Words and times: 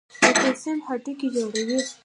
د 0.21 0.23
کلسیم 0.39 0.77
هډوکي 0.85 1.27
جوړوي. 1.35 1.79